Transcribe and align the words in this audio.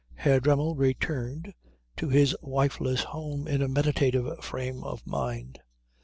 Herr 0.15 0.39
Dremmel 0.39 0.75
returned 0.77 1.53
to 1.97 2.09
his 2.09 2.35
wifeless 2.41 3.03
home 3.03 3.47
in 3.47 3.61
a 3.61 3.67
meditative 3.67 4.43
frame 4.43 4.83
of 4.83 5.05
mind. 5.05 5.59